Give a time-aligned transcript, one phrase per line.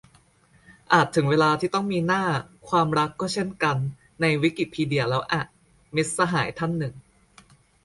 [0.93, 2.23] "อาจถึงเวลาที่ต้องมี หน้า
[2.69, 3.77] ความรักก็เช่นกัน
[4.21, 5.41] ในวิกิพีเดียแล้วอะ"-
[5.95, 6.93] มิตรสหายท่านหนึ่ง